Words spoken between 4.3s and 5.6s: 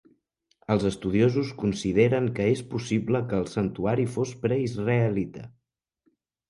pre-israelita.